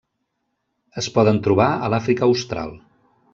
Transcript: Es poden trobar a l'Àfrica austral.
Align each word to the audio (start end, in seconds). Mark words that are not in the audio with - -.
Es 1.01 1.09
poden 1.17 1.37
trobar 1.49 1.67
a 1.75 1.91
l'Àfrica 1.95 2.27
austral. 2.29 2.75